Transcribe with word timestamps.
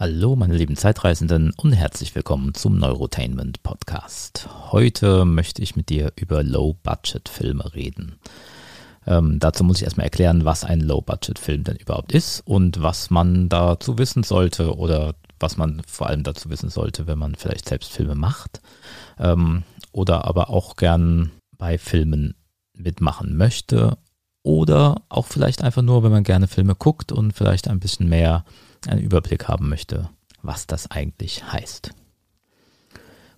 Hallo, 0.00 0.36
meine 0.36 0.56
lieben 0.56 0.76
Zeitreisenden 0.76 1.52
und 1.56 1.72
herzlich 1.72 2.14
willkommen 2.14 2.54
zum 2.54 2.78
Neurotainment 2.78 3.64
Podcast. 3.64 4.48
Heute 4.70 5.24
möchte 5.24 5.60
ich 5.60 5.74
mit 5.74 5.88
dir 5.88 6.12
über 6.14 6.44
Low-Budget-Filme 6.44 7.74
reden. 7.74 8.20
Ähm, 9.08 9.40
dazu 9.40 9.64
muss 9.64 9.78
ich 9.78 9.82
erstmal 9.82 10.04
erklären, 10.04 10.44
was 10.44 10.62
ein 10.62 10.82
Low-Budget-Film 10.82 11.64
denn 11.64 11.78
überhaupt 11.78 12.12
ist 12.12 12.42
und 12.46 12.80
was 12.80 13.10
man 13.10 13.48
dazu 13.48 13.98
wissen 13.98 14.22
sollte 14.22 14.76
oder 14.76 15.16
was 15.40 15.56
man 15.56 15.82
vor 15.84 16.06
allem 16.06 16.22
dazu 16.22 16.48
wissen 16.48 16.70
sollte, 16.70 17.08
wenn 17.08 17.18
man 17.18 17.34
vielleicht 17.34 17.68
selbst 17.68 17.90
Filme 17.90 18.14
macht 18.14 18.60
ähm, 19.18 19.64
oder 19.90 20.26
aber 20.26 20.50
auch 20.50 20.76
gern 20.76 21.32
bei 21.56 21.76
Filmen 21.76 22.36
mitmachen 22.72 23.36
möchte 23.36 23.98
oder 24.44 25.02
auch 25.08 25.26
vielleicht 25.26 25.64
einfach 25.64 25.82
nur, 25.82 26.04
wenn 26.04 26.12
man 26.12 26.22
gerne 26.22 26.46
Filme 26.46 26.76
guckt 26.76 27.10
und 27.10 27.32
vielleicht 27.32 27.66
ein 27.66 27.80
bisschen 27.80 28.08
mehr 28.08 28.44
einen 28.86 29.00
Überblick 29.00 29.48
haben 29.48 29.68
möchte, 29.68 30.08
was 30.42 30.66
das 30.66 30.90
eigentlich 30.90 31.44
heißt. 31.52 31.92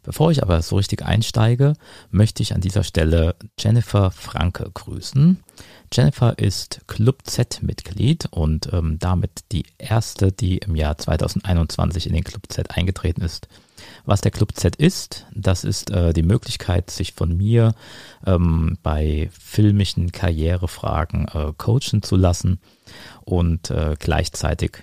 Bevor 0.03 0.31
ich 0.31 0.43
aber 0.43 0.63
so 0.63 0.77
richtig 0.77 1.03
einsteige, 1.03 1.75
möchte 2.11 2.43
ich 2.43 2.55
an 2.55 2.63
dieser 2.63 2.85
Stelle 2.85 3.37
Jennifer 3.59 4.11
Franke 4.11 4.71
grüßen. 4.73 5.39
Jennifer 5.93 6.39
ist 6.39 6.81
Club 6.87 7.23
Z-Mitglied 7.25 8.27
und 8.31 8.73
ähm, 8.73 8.99
damit 8.99 9.31
die 9.53 9.67
erste, 9.77 10.33
die 10.33 10.59
im 10.59 10.75
Jahr 10.75 10.97
2021 10.97 12.07
in 12.07 12.15
den 12.15 12.25
Club 12.25 12.45
Z 12.49 12.77
eingetreten 12.77 13.21
ist. 13.21 13.49
Was 14.05 14.21
der 14.21 14.31
Club 14.31 14.55
Z 14.55 14.77
ist, 14.77 15.27
das 15.35 15.65
ist 15.65 15.91
äh, 15.91 16.13
die 16.13 16.23
Möglichkeit, 16.23 16.91
sich 16.91 17.13
von 17.13 17.37
mir 17.37 17.75
ähm, 18.27 18.79
bei 18.83 19.31
filmischen 19.39 20.13
Karrierefragen 20.13 21.29
äh, 21.29 21.53
coachen 21.57 22.03
zu 22.03 22.17
lassen 22.17 22.61
und 23.25 23.71
äh, 23.71 23.97
gleichzeitig 23.99 24.83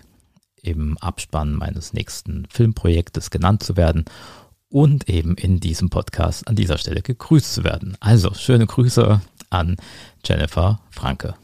im 0.68 0.98
Abspann 0.98 1.54
meines 1.54 1.94
nächsten 1.94 2.46
Filmprojektes 2.50 3.30
genannt 3.30 3.64
zu 3.64 3.78
werden 3.78 4.06
und 4.70 5.10
eben 5.10 5.36
in 5.36 5.60
diesem 5.60 5.90
Podcast 5.90 6.48
an 6.48 6.56
dieser 6.56 6.78
Stelle 6.78 7.02
gegrüßt 7.02 7.54
zu 7.54 7.64
werden. 7.64 7.96
Also 8.00 8.34
schöne 8.34 8.68
Grüße 8.68 9.22
an 9.50 9.78
Jennifer 10.26 10.82
Franke. 10.90 11.36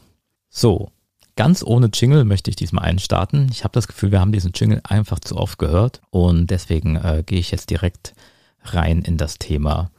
So, 0.50 0.90
ganz 1.36 1.62
ohne 1.62 1.88
Jingle 1.92 2.24
möchte 2.24 2.50
ich 2.50 2.56
diesmal 2.56 2.84
einstarten. 2.84 3.48
Ich 3.50 3.64
habe 3.64 3.72
das 3.72 3.88
Gefühl, 3.88 4.12
wir 4.12 4.20
haben 4.20 4.32
diesen 4.32 4.52
Jingle 4.54 4.80
einfach 4.84 5.20
zu 5.20 5.36
oft 5.36 5.58
gehört 5.58 6.02
und 6.10 6.48
deswegen 6.48 6.96
äh, 6.96 7.22
gehe 7.24 7.38
ich 7.38 7.50
jetzt 7.50 7.70
direkt 7.70 8.14
rein 8.62 9.02
in 9.02 9.16
das 9.16 9.38
Thema 9.38 9.90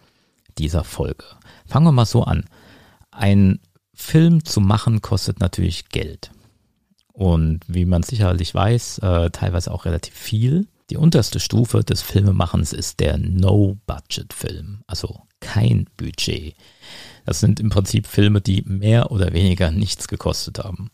dieser 0.57 0.83
Folge. 0.83 1.25
Fangen 1.65 1.87
wir 1.87 1.91
mal 1.91 2.05
so 2.05 2.23
an. 2.23 2.45
Ein 3.11 3.59
Film 3.93 4.45
zu 4.45 4.61
machen 4.61 5.01
kostet 5.01 5.39
natürlich 5.39 5.89
Geld. 5.89 6.31
Und 7.15 7.61
wie 7.67 7.85
man 7.85 8.03
sicherlich 8.03 8.53
weiß, 8.53 8.97
äh, 8.99 9.29
teilweise 9.29 9.71
auch 9.71 9.85
relativ 9.85 10.13
viel. 10.13 10.67
Die 10.89 10.97
unterste 10.97 11.39
Stufe 11.39 11.81
des 11.81 12.01
Filmemachens 12.01 12.73
ist 12.73 12.99
der 12.99 13.17
No-Budget-Film, 13.17 14.83
also 14.85 15.21
kein 15.39 15.87
Budget. 15.95 16.55
Das 17.25 17.39
sind 17.39 17.61
im 17.61 17.69
Prinzip 17.69 18.05
Filme, 18.05 18.41
die 18.41 18.63
mehr 18.63 19.11
oder 19.11 19.31
weniger 19.31 19.71
nichts 19.71 20.09
gekostet 20.09 20.59
haben. 20.59 20.91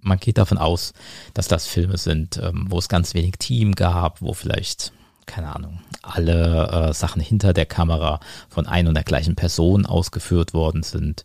Man 0.00 0.18
geht 0.18 0.36
davon 0.36 0.58
aus, 0.58 0.94
dass 1.32 1.46
das 1.46 1.68
Filme 1.68 1.96
sind, 1.96 2.38
ähm, 2.38 2.66
wo 2.68 2.78
es 2.80 2.88
ganz 2.88 3.14
wenig 3.14 3.34
Team 3.38 3.76
gab, 3.76 4.20
wo 4.20 4.34
vielleicht, 4.34 4.92
keine 5.26 5.54
Ahnung, 5.54 5.80
alle 6.02 6.88
äh, 6.88 6.92
Sachen 6.92 7.22
hinter 7.22 7.52
der 7.52 7.66
Kamera 7.66 8.18
von 8.48 8.66
ein 8.66 8.88
und 8.88 8.94
der 8.94 9.04
gleichen 9.04 9.36
Person 9.36 9.86
ausgeführt 9.86 10.54
worden 10.54 10.82
sind 10.82 11.24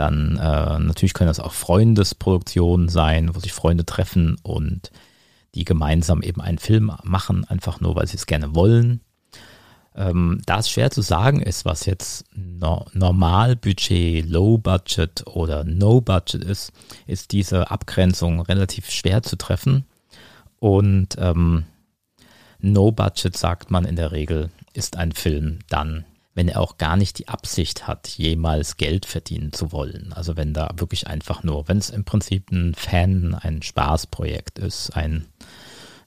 dann 0.00 0.38
äh, 0.38 0.78
natürlich 0.78 1.12
können 1.12 1.28
das 1.28 1.40
auch 1.40 1.52
Freundesproduktionen 1.52 2.88
sein, 2.88 3.34
wo 3.34 3.40
sich 3.40 3.52
Freunde 3.52 3.84
treffen 3.84 4.38
und 4.42 4.90
die 5.54 5.64
gemeinsam 5.64 6.22
eben 6.22 6.40
einen 6.40 6.58
Film 6.58 6.90
machen, 7.04 7.44
einfach 7.44 7.80
nur, 7.80 7.94
weil 7.96 8.06
sie 8.06 8.16
es 8.16 8.26
gerne 8.26 8.54
wollen. 8.54 9.00
Ähm, 9.94 10.40
da 10.46 10.60
es 10.60 10.70
schwer 10.70 10.90
zu 10.90 11.02
sagen 11.02 11.42
ist, 11.42 11.64
was 11.64 11.84
jetzt 11.84 12.24
no 12.32 12.86
Normalbudget, 12.94 14.26
Low 14.26 14.56
Budget 14.56 15.26
oder 15.26 15.64
No 15.64 16.00
Budget 16.00 16.44
ist, 16.44 16.72
ist 17.06 17.32
diese 17.32 17.70
Abgrenzung 17.70 18.40
relativ 18.40 18.90
schwer 18.90 19.22
zu 19.22 19.36
treffen. 19.36 19.84
Und 20.60 21.16
ähm, 21.18 21.64
No 22.60 22.92
Budget 22.92 23.36
sagt 23.36 23.70
man 23.70 23.84
in 23.84 23.96
der 23.96 24.12
Regel, 24.12 24.50
ist 24.72 24.96
ein 24.96 25.12
Film 25.12 25.58
dann 25.68 26.04
wenn 26.40 26.48
er 26.48 26.62
auch 26.62 26.78
gar 26.78 26.96
nicht 26.96 27.18
die 27.18 27.28
Absicht 27.28 27.86
hat, 27.86 28.08
jemals 28.08 28.78
Geld 28.78 29.04
verdienen 29.04 29.52
zu 29.52 29.72
wollen. 29.72 30.14
Also 30.14 30.38
wenn 30.38 30.54
da 30.54 30.70
wirklich 30.74 31.06
einfach 31.06 31.42
nur, 31.42 31.68
wenn 31.68 31.76
es 31.76 31.90
im 31.90 32.06
Prinzip 32.06 32.50
ein 32.50 32.74
Fan, 32.74 33.34
ein 33.34 33.60
Spaßprojekt 33.60 34.58
ist, 34.58 34.96
ein, 34.96 35.26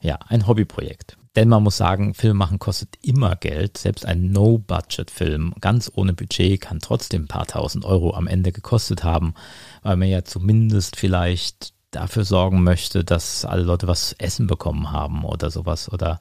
ja, 0.01 0.17
ein 0.29 0.47
Hobbyprojekt. 0.47 1.17
Denn 1.35 1.49
man 1.49 1.61
muss 1.61 1.77
sagen, 1.77 2.15
Film 2.15 2.37
machen 2.37 2.57
kostet 2.57 2.97
immer 3.03 3.35
Geld. 3.35 3.77
Selbst 3.77 4.07
ein 4.07 4.31
No-Budget-Film, 4.31 5.53
ganz 5.61 5.91
ohne 5.93 6.13
Budget, 6.13 6.59
kann 6.61 6.79
trotzdem 6.79 7.25
ein 7.25 7.27
paar 7.27 7.45
tausend 7.45 7.85
Euro 7.85 8.15
am 8.15 8.25
Ende 8.25 8.51
gekostet 8.51 9.03
haben, 9.03 9.35
weil 9.83 9.97
man 9.97 10.07
ja 10.07 10.23
zumindest 10.23 10.95
vielleicht 10.95 11.75
dafür 11.91 12.25
sorgen 12.25 12.63
möchte, 12.63 13.03
dass 13.03 13.45
alle 13.45 13.61
Leute 13.61 13.87
was 13.87 14.13
essen 14.13 14.47
bekommen 14.47 14.91
haben 14.91 15.25
oder 15.25 15.51
sowas. 15.51 15.93
Oder 15.93 16.19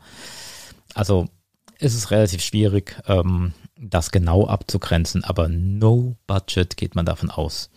also 0.92 1.28
es 1.82 1.94
ist 1.94 2.10
relativ 2.10 2.42
schwierig. 2.42 2.96
Ähm, 3.06 3.52
das 3.76 4.10
genau 4.12 4.46
abzugrenzen, 4.46 5.24
aber 5.24 5.48
no 5.48 6.16
budget 6.26 6.76
geht 6.76 6.94
man 6.94 7.04
davon 7.04 7.30
aus. 7.30 7.70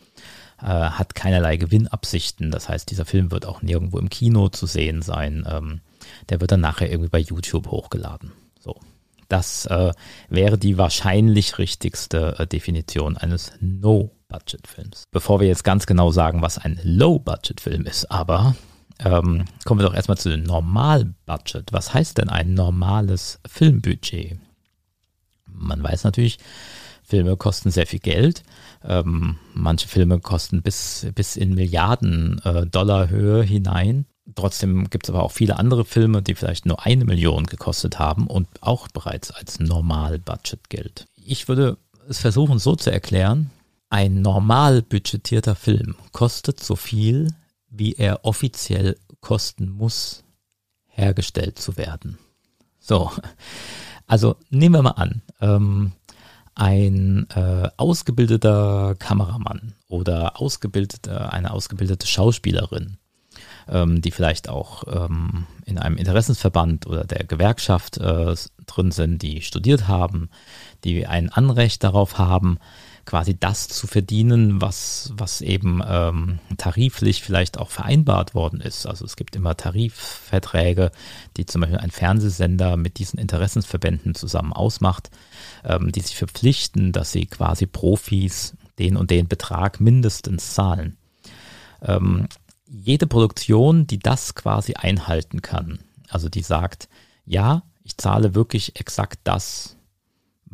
Äh, 0.62 0.66
hat 0.66 1.16
keinerlei 1.16 1.58
Gewinnabsichten. 1.58 2.52
Das 2.52 2.70
heißt, 2.70 2.90
dieser 2.90 3.06
Film 3.06 3.32
wird 3.32 3.46
auch 3.46 3.62
nirgendwo 3.62 3.98
im 3.98 4.10
Kino 4.10 4.50
zu 4.50 4.68
sehen 4.68 5.02
sein. 5.02 5.46
Ähm, 5.50 5.82
der 6.30 6.42
wird 6.42 6.52
dann 6.52 6.62
nachher 6.62 6.90
irgendwie 6.90 7.10
bei 7.10 7.20
YouTube 7.20 7.68
hochgeladen. 7.68 8.32
So. 8.60 8.80
Das 9.28 9.66
äh, 9.66 9.92
wäre 10.30 10.58
die 10.58 10.78
wahrscheinlich 10.78 11.58
richtigste 11.58 12.36
äh, 12.38 12.48
Definition 12.48 13.18
eines 13.18 13.54
No-Budget-Films. 13.60 15.06
Bevor 15.12 15.40
wir 15.40 15.48
jetzt 15.48 15.64
ganz 15.64 15.88
genau 15.88 16.12
sagen, 16.12 16.44
was 16.44 16.60
ein 16.60 16.80
Low-Budget-Film 16.84 17.86
ist, 17.88 18.12
aber 18.12 18.56
ähm, 19.00 19.46
kommen 19.66 19.80
wir 19.80 19.88
doch 19.88 19.96
erstmal 19.96 20.18
zu 20.18 20.30
dem 20.30 20.44
Normal-Budget. 20.44 21.74
Was 21.74 21.94
heißt 21.94 22.18
denn 22.18 22.30
ein 22.30 22.54
normales 22.54 23.40
Filmbudget? 23.48 24.38
man 25.58 25.84
weiß 25.84 26.04
natürlich, 26.04 26.38
Filme 27.04 27.38
kosten 27.38 27.72
sehr 27.72 27.88
viel 27.88 28.00
Geld. 28.00 28.44
Ähm, 28.84 29.38
manche 29.54 29.88
Filme 29.88 30.20
kosten 30.20 30.62
bis, 30.62 31.08
bis 31.14 31.36
in 31.36 31.54
Milliarden 31.54 32.42
äh, 32.44 32.66
Dollar 32.66 33.10
Höhe 33.10 33.44
hinein. 33.44 34.06
Trotzdem 34.34 34.90
gibt 34.90 35.06
es 35.06 35.14
aber 35.14 35.24
auch 35.24 35.32
viele 35.32 35.60
andere 35.60 35.86
Filme, 35.86 36.24
die 36.24 36.34
vielleicht 36.34 36.66
nur 36.66 36.84
eine 36.84 37.06
Million 37.06 37.46
gekostet 37.46 38.00
haben 38.00 38.26
und 38.26 38.48
auch 38.62 38.88
bereits 38.88 39.30
als 39.30 39.60
Normal-Budget 39.60 40.70
gilt. 40.70 41.06
Ich 41.16 41.48
würde 41.48 41.78
es 42.10 42.20
versuchen 42.20 42.58
so 42.58 42.76
zu 42.76 42.92
erklären, 42.92 43.52
ein 43.90 44.22
normal 44.22 44.82
budgetierter 44.82 45.56
Film 45.56 45.96
kostet 46.12 46.60
so 46.60 46.76
viel, 46.76 47.34
wie 47.78 47.94
er 47.94 48.26
offiziell 48.26 48.98
kosten 49.22 49.70
muss, 49.70 50.24
hergestellt 50.88 51.60
zu 51.60 51.78
werden. 51.78 52.18
So, 52.80 53.12
also 54.08 54.36
nehmen 54.50 54.76
wir 54.76 54.82
mal 54.84 54.92
an, 54.92 55.22
ähm, 55.42 55.92
ein 56.56 57.28
äh, 57.36 57.70
ausgebildeter 57.76 58.96
Kameramann 58.98 59.74
oder 59.88 60.40
ausgebildete, 60.40 61.32
eine 61.34 61.52
ausgebildete 61.52 62.08
Schauspielerin, 62.08 62.98
ähm, 63.68 64.02
die 64.02 64.12
vielleicht 64.12 64.48
auch 64.48 64.84
ähm, 64.88 65.48
in 65.66 65.78
einem 65.78 65.98
Interessensverband 65.98 66.88
oder 66.88 67.04
der 67.04 67.26
Gewerkschaft 67.26 67.98
äh, 67.98 68.36
drin 68.66 68.92
sind, 68.92 69.22
die 69.22 69.42
studiert 69.42 69.88
haben, 69.88 70.30
die 70.86 71.06
ein 71.06 71.30
Anrecht 71.30 71.84
darauf 71.84 72.18
haben, 72.18 72.58
quasi 73.06 73.38
das 73.40 73.68
zu 73.68 73.88
verdienen, 73.88 74.62
was, 74.62 75.14
was 75.16 75.42
eben 75.42 75.82
ähm, 75.88 76.40
tariflich 76.58 77.22
vielleicht 77.22 77.60
auch 77.60 77.70
vereinbart 77.70 78.34
worden 78.34 78.62
ist. 78.62 78.88
Also 78.88 79.06
es 79.06 79.16
gibt 79.16 79.36
immer 79.36 79.56
Tarifverträge, 79.56 80.92
die 81.38 81.46
zum 81.46 81.62
Beispiel 81.62 81.80
ein 81.80 81.92
Fernsehsender 81.92 82.78
mit 82.78 82.98
diesen 82.98 83.20
Interessensverbänden 83.20 84.16
zusammen 84.16 84.54
ausmacht, 84.54 85.12
ähm, 85.64 85.92
die 85.92 86.02
sich 86.02 86.16
verpflichten, 86.16 86.92
dass 86.92 87.12
sie 87.12 87.28
quasi 87.28 87.68
Profis 87.68 88.56
den 88.80 88.98
und 88.98 89.12
den 89.12 89.28
Betrag 89.28 89.80
mindestens 89.80 90.54
zahlen. 90.54 90.98
Ähm, 91.82 92.28
jede 92.68 93.08
Produktion, 93.08 93.86
die 93.86 94.00
das 94.00 94.34
quasi 94.36 94.74
einhalten 94.74 95.42
kann, 95.42 95.80
also 96.10 96.28
die 96.30 96.42
sagt, 96.42 96.90
ja, 97.26 97.64
ich 97.84 97.98
zahle 97.98 98.34
wirklich 98.34 98.80
exakt 98.80 99.20
das, 99.24 99.75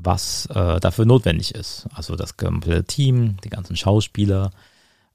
was 0.04 0.48
äh, 0.48 0.80
dafür 0.80 1.06
notwendig 1.06 1.56
ist. 1.56 1.88
Also 1.94 2.16
das 2.16 2.38
komplette 2.38 2.86
Team, 2.86 3.38
die 3.44 3.50
ganzen 3.50 3.76
Schauspieler 3.76 4.52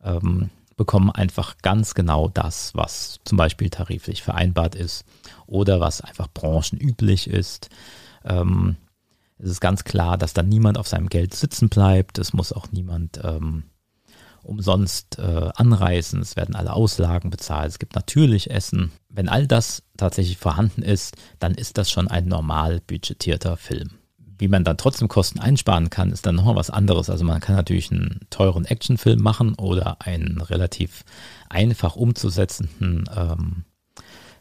ähm, 0.03 0.51
bekommen 0.77 1.11
einfach 1.11 1.57
ganz 1.63 1.95
genau 1.95 2.29
das, 2.29 2.75
was 2.75 3.21
zum 3.25 3.39
Beispiel 3.39 3.71
tariflich 3.71 4.23
vereinbart 4.23 4.75
ist 4.75 5.05
oder 5.47 5.81
was 5.81 6.01
einfach 6.01 6.29
branchenüblich 6.33 7.29
ist. 7.29 7.71
Ähm, 8.25 8.77
es 9.39 9.51
ist 9.51 9.61
ganz 9.61 9.85
klar, 9.85 10.17
dass 10.17 10.33
da 10.33 10.43
niemand 10.43 10.79
auf 10.79 10.89
seinem 10.89 11.09
Geld 11.09 11.35
sitzen 11.35 11.69
bleibt. 11.69 12.19
Es 12.19 12.33
muss 12.33 12.53
auch 12.53 12.71
niemand 12.73 13.21
ähm, 13.23 13.65
umsonst 14.43 15.19
äh, 15.19 15.51
anreisen, 15.55 16.23
es 16.23 16.37
werden 16.37 16.55
alle 16.55 16.73
Auslagen 16.73 17.31
bezahlt, 17.31 17.69
es 17.69 17.79
gibt 17.79 17.97
natürlich 17.97 18.51
Essen. 18.51 18.93
Wenn 19.09 19.29
all 19.29 19.47
das 19.47 19.83
tatsächlich 19.97 20.39
vorhanden 20.39 20.83
ist, 20.83 21.17
dann 21.41 21.55
ist 21.55 21.79
das 21.79 21.91
schon 21.91 22.09
ein 22.09 22.27
normal 22.27 22.81
budgetierter 22.87 23.57
Film. 23.57 23.91
Wie 24.39 24.49
man 24.49 24.65
dann 24.65 24.77
trotzdem 24.77 25.09
Kosten 25.09 25.39
einsparen 25.39 25.91
kann, 25.91 26.13
ist 26.13 26.27
dann 26.27 26.35
nochmal 26.35 26.57
was 26.57 26.71
anderes. 26.71 27.09
Also 27.09 27.25
man 27.25 27.41
kann 27.41 27.57
natürlich 27.57 27.91
einen 27.91 28.21
teuren 28.31 28.65
Actionfilm 28.65 29.21
machen 29.21 29.55
oder 29.55 30.03
einen 30.03 30.41
relativ 30.41 31.05
einfach 31.49 31.97
umzusetzenden 31.97 33.09
ähm, 33.15 33.65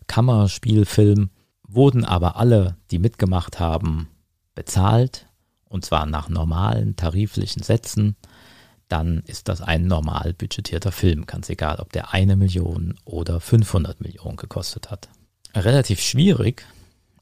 Kammerspielfilm, 0.08 1.30
wurden 1.68 2.06
aber 2.06 2.36
alle, 2.36 2.78
die 2.92 3.00
mitgemacht 3.00 3.60
haben, 3.60 4.10
bezahlt 4.54 5.28
und 5.66 5.86
zwar 5.86 6.06
nach 6.06 6.30
normalen 6.30 6.96
tariflichen 6.96 7.64
Sätzen, 7.64 8.16
dann 8.88 9.24
ist 9.26 9.48
das 9.50 9.62
ein 9.62 9.88
normal 9.88 10.34
budgetierter 10.34 10.92
Film. 10.92 11.26
Ganz 11.26 11.50
egal, 11.50 11.80
ob 11.80 11.92
der 11.92 12.14
eine 12.14 12.36
Million 12.36 12.96
oder 13.04 13.40
500 13.40 14.00
Millionen 14.02 14.38
gekostet 14.38 14.92
hat. 14.92 15.10
Relativ 15.56 16.02
schwierig 16.02 16.66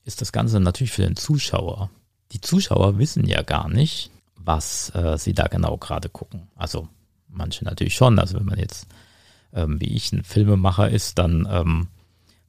ist 0.03 0.21
das 0.21 0.31
Ganze 0.31 0.59
natürlich 0.59 0.91
für 0.91 1.03
den 1.03 1.15
Zuschauer. 1.15 1.89
Die 2.33 2.41
Zuschauer 2.41 2.97
wissen 2.97 3.25
ja 3.27 3.41
gar 3.43 3.69
nicht, 3.69 4.11
was 4.35 4.93
äh, 4.95 5.17
sie 5.17 5.33
da 5.33 5.47
genau 5.47 5.77
gerade 5.77 6.09
gucken. 6.09 6.47
Also 6.55 6.87
manche 7.27 7.63
natürlich 7.63 7.95
schon. 7.95 8.19
Also 8.19 8.37
wenn 8.37 8.45
man 8.45 8.59
jetzt 8.59 8.87
ähm, 9.53 9.79
wie 9.79 9.95
ich 9.95 10.11
ein 10.11 10.23
Filmemacher 10.23 10.89
ist, 10.89 11.17
dann 11.19 11.47
ähm, 11.49 11.87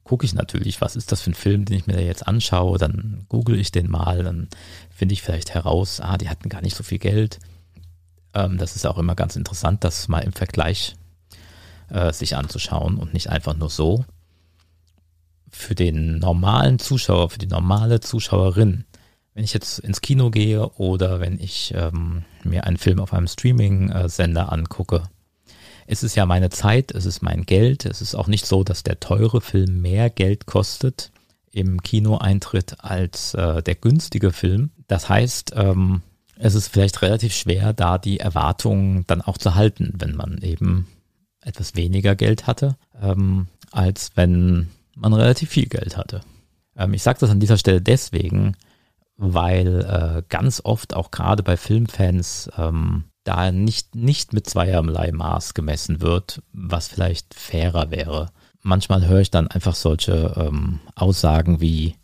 gucke 0.03 0.25
ich 0.25 0.33
natürlich, 0.33 0.81
was 0.81 0.95
ist 0.95 1.11
das 1.11 1.21
für 1.21 1.31
ein 1.31 1.35
Film, 1.35 1.65
den 1.65 1.77
ich 1.77 1.87
mir 1.87 1.93
da 1.93 2.01
jetzt 2.01 2.27
anschaue. 2.27 2.77
Dann 2.77 3.25
google 3.29 3.59
ich 3.59 3.71
den 3.71 3.89
mal, 3.89 4.23
dann 4.23 4.47
finde 4.89 5.13
ich 5.13 5.21
vielleicht 5.21 5.53
heraus, 5.53 5.99
ah, 6.01 6.17
die 6.17 6.29
hatten 6.29 6.49
gar 6.49 6.61
nicht 6.61 6.75
so 6.75 6.83
viel 6.83 6.99
Geld. 6.99 7.39
Ähm, 8.33 8.57
das 8.57 8.75
ist 8.75 8.85
auch 8.85 8.97
immer 8.97 9.15
ganz 9.15 9.35
interessant, 9.35 9.83
das 9.83 10.07
mal 10.07 10.19
im 10.19 10.33
Vergleich 10.33 10.95
äh, 11.89 12.11
sich 12.11 12.35
anzuschauen 12.35 12.97
und 12.97 13.13
nicht 13.13 13.29
einfach 13.29 13.55
nur 13.55 13.69
so. 13.69 14.05
Für 15.51 15.75
den 15.75 16.19
normalen 16.19 16.79
Zuschauer, 16.79 17.29
für 17.29 17.39
die 17.39 17.47
normale 17.47 18.01
Zuschauerin, 18.01 18.83
wenn 19.35 19.43
ich 19.43 19.53
jetzt 19.53 19.79
ins 19.79 20.01
Kino 20.01 20.31
gehe 20.31 20.67
oder 20.69 21.19
wenn 21.19 21.39
ich 21.39 21.73
ähm, 21.75 22.23
mir 22.43 22.63
einen 22.63 22.77
Film 22.77 22.99
auf 22.99 23.13
einem 23.13 23.27
Streaming-Sender 23.27 24.51
angucke, 24.51 25.03
es 25.87 26.03
ist 26.03 26.15
ja 26.15 26.25
meine 26.25 26.49
Zeit, 26.49 26.91
es 26.91 27.05
ist 27.05 27.21
mein 27.21 27.45
Geld. 27.45 27.85
Es 27.85 28.01
ist 28.01 28.15
auch 28.15 28.27
nicht 28.27 28.47
so, 28.47 28.63
dass 28.63 28.81
der 28.81 28.99
teure 28.99 29.41
Film 29.41 29.81
mehr 29.81 30.09
Geld 30.09 30.47
kostet 30.47 31.11
im 31.51 31.83
Kinoeintritt 31.83 32.77
als 32.79 33.33
äh, 33.35 33.61
der 33.61 33.75
günstige 33.75 34.31
Film. 34.31 34.71
Das 34.87 35.09
heißt, 35.09 35.53
ähm, 35.55 36.01
es 36.37 36.55
ist 36.55 36.69
vielleicht 36.69 37.01
relativ 37.01 37.33
schwer, 37.33 37.73
da 37.73 37.97
die 37.97 38.19
Erwartungen 38.19 39.03
dann 39.07 39.21
auch 39.21 39.37
zu 39.37 39.53
halten, 39.55 39.93
wenn 39.97 40.15
man 40.15 40.39
eben 40.39 40.87
etwas 41.41 41.75
weniger 41.75 42.15
Geld 42.15 42.47
hatte, 42.47 42.77
ähm, 43.01 43.47
als 43.71 44.11
wenn 44.15 44.69
man 44.95 45.13
relativ 45.13 45.49
viel 45.49 45.67
Geld 45.67 45.97
hatte. 45.97 46.21
Ähm, 46.75 46.93
ich 46.93 47.03
sage 47.03 47.19
das 47.19 47.29
an 47.29 47.39
dieser 47.39 47.57
Stelle 47.57 47.81
deswegen, 47.81 48.55
weil 49.17 49.81
äh, 49.81 50.23
ganz 50.29 50.61
oft 50.63 50.93
auch 50.93 51.11
gerade 51.11 51.43
bei 51.43 51.57
Filmfans 51.57 52.49
ähm, 52.57 53.05
da 53.23 53.51
nicht, 53.51 53.95
nicht 53.95 54.33
mit 54.33 54.47
zweierlei 54.47 55.11
Maß 55.11 55.53
gemessen 55.53 56.01
wird, 56.01 56.41
was 56.51 56.87
vielleicht 56.87 57.33
fairer 57.33 57.91
wäre. 57.91 58.31
Manchmal 58.61 59.07
höre 59.07 59.21
ich 59.21 59.31
dann 59.31 59.47
einfach 59.47 59.75
solche 59.75 60.33
ähm, 60.37 60.79
Aussagen 60.95 61.61
wie, 61.61 61.95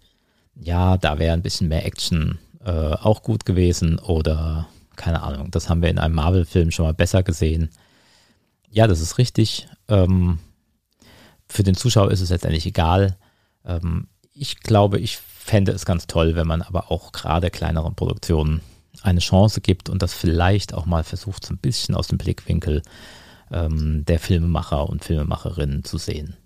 ja, 0.55 0.97
da 0.97 1.19
wäre 1.19 1.33
ein 1.33 1.41
bisschen 1.41 1.67
mehr 1.67 1.85
Action 1.85 2.39
äh, 2.63 2.71
auch 2.71 3.23
gut 3.23 3.45
gewesen 3.45 3.99
oder 3.99 4.67
keine 4.95 5.23
Ahnung, 5.23 5.49
das 5.51 5.69
haben 5.69 5.81
wir 5.81 5.89
in 5.89 5.99
einem 5.99 6.15
Marvel-Film 6.15 6.69
schon 6.71 6.85
mal 6.85 6.93
besser 6.93 7.23
gesehen. 7.23 7.69
Ja, 8.69 8.87
das 8.87 9.01
ist 9.01 9.17
richtig. 9.17 9.67
Ähm, 9.87 10.39
für 11.47 11.63
den 11.63 11.75
Zuschauer 11.75 12.11
ist 12.11 12.21
es 12.21 12.29
letztendlich 12.29 12.65
egal. 12.65 13.17
Ähm, 13.65 14.07
ich 14.33 14.59
glaube, 14.59 14.99
ich 14.99 15.19
fände 15.43 15.71
es 15.71 15.85
ganz 15.85 16.07
toll, 16.07 16.35
wenn 16.35 16.47
man 16.47 16.61
aber 16.61 16.91
auch 16.91 17.11
gerade 17.11 17.49
kleineren 17.49 17.95
Produktionen 17.95 18.61
eine 19.01 19.19
Chance 19.19 19.61
gibt 19.61 19.89
und 19.89 20.01
das 20.01 20.13
vielleicht 20.13 20.73
auch 20.73 20.85
mal 20.85 21.03
versucht, 21.03 21.45
so 21.45 21.53
ein 21.53 21.57
bisschen 21.57 21.95
aus 21.95 22.07
dem 22.07 22.17
Blickwinkel 22.17 22.83
ähm, 23.51 24.05
der 24.05 24.19
Filmemacher 24.19 24.87
und 24.87 25.03
Filmemacherinnen 25.03 25.83
zu 25.83 25.97
sehen. 25.97 26.37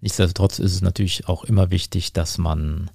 Nichtsdestotrotz 0.00 0.58
ist 0.58 0.74
es 0.74 0.82
natürlich 0.82 1.28
auch 1.28 1.44
immer 1.44 1.70
wichtig, 1.70 2.12
dass 2.12 2.38
man 2.38 2.90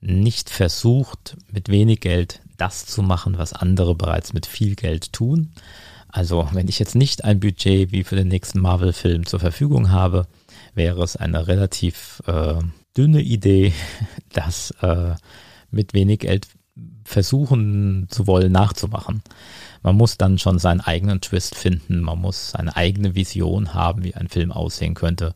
nicht 0.00 0.50
versucht, 0.50 1.36
mit 1.50 1.68
wenig 1.68 2.00
Geld 2.00 2.40
das 2.56 2.84
zu 2.84 3.02
machen, 3.02 3.38
was 3.38 3.52
andere 3.52 3.94
bereits 3.94 4.32
mit 4.32 4.46
viel 4.46 4.74
Geld 4.74 5.12
tun. 5.12 5.52
Also 6.08 6.48
wenn 6.52 6.68
ich 6.68 6.78
jetzt 6.78 6.96
nicht 6.96 7.24
ein 7.24 7.40
Budget 7.40 7.92
wie 7.92 8.04
für 8.04 8.16
den 8.16 8.28
nächsten 8.28 8.60
Marvel-Film 8.60 9.24
zur 9.24 9.40
Verfügung 9.40 9.90
habe, 9.90 10.26
wäre 10.74 11.02
es 11.02 11.16
eine 11.16 11.46
relativ 11.46 12.22
äh, 12.26 12.54
dünne 12.96 13.20
Idee, 13.20 13.72
das 14.32 14.72
äh, 14.82 15.14
mit 15.70 15.94
wenig 15.94 16.20
Geld 16.20 16.48
versuchen 17.04 18.06
zu 18.08 18.26
wollen, 18.26 18.52
nachzumachen. 18.52 19.22
Man 19.82 19.96
muss 19.96 20.16
dann 20.16 20.38
schon 20.38 20.58
seinen 20.58 20.80
eigenen 20.80 21.20
Twist 21.20 21.54
finden, 21.56 22.00
man 22.00 22.20
muss 22.20 22.50
seine 22.50 22.76
eigene 22.76 23.14
Vision 23.14 23.74
haben, 23.74 24.04
wie 24.04 24.14
ein 24.14 24.28
Film 24.28 24.52
aussehen 24.52 24.94
könnte. 24.94 25.34